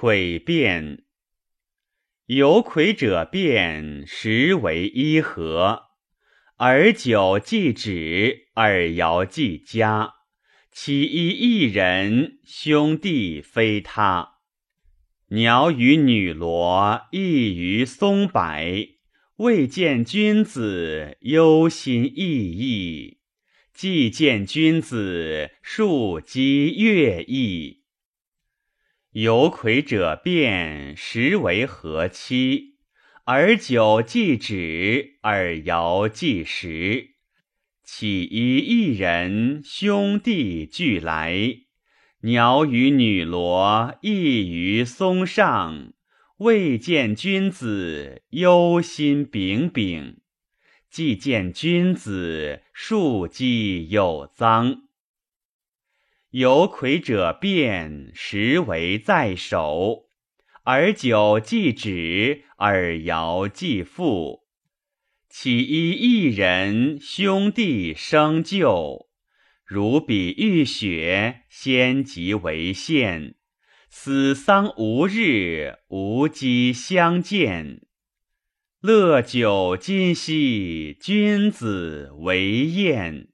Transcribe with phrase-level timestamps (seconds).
[0.00, 1.02] 魁变。
[2.24, 5.90] 有魁者变，实为一合。
[6.56, 10.14] 尔久既止，尔爻既加。
[10.72, 14.36] 其一一人，兄弟非他。
[15.32, 18.40] 鸟与女罗，异于松柏。
[19.36, 23.18] 未见君子，忧心忡忡。
[23.74, 27.79] 既见君子，数积乐毅。
[29.12, 32.76] 有魁者变，实为何妻。
[33.24, 37.16] 而久既止，而爻既时。
[37.82, 41.34] 起一一人，兄弟俱来。
[42.20, 45.92] 鸟与女罗，异于松上。
[46.38, 50.18] 未见君子，忧心忡忡。
[50.88, 54.89] 既见君子，庶几有臧。
[56.30, 60.06] 有魁者变，实为在手；
[60.62, 64.44] 而久既止，而肴既复。
[65.28, 69.08] 岂一一人，兄弟生就。
[69.64, 73.34] 如彼遇雪，先即为限。
[73.88, 77.82] 死丧无日，无机相见。
[78.80, 83.30] 乐久今夕，君子为宴。